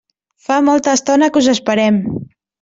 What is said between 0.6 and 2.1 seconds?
molta estona que us esperem.